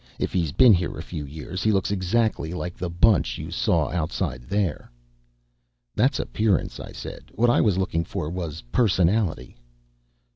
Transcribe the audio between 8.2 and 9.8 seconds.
was personality."